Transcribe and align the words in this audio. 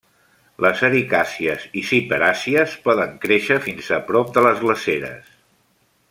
Les 0.65 0.79
ericàcies 0.87 1.65
i 1.81 1.83
ciperàcies 1.91 2.73
poden 2.89 3.13
créixer 3.25 3.59
fins 3.69 3.91
a 3.99 4.03
prop 4.11 4.33
de 4.39 4.45
les 4.51 4.63
glaceres. 4.67 5.29